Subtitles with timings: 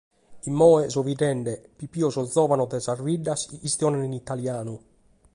[0.51, 4.75] Immoi so bidende pipios o giòvanos de sas biddas chi chistionant in italianu.